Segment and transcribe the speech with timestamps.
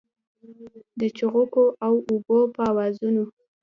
[0.99, 3.23] د چوغکو او اوبو په آوازونو